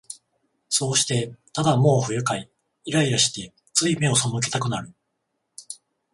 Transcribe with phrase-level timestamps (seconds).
[0.67, 2.49] そうして、ただもう不愉快、
[2.85, 4.95] イライラして、つい眼をそむけたくなる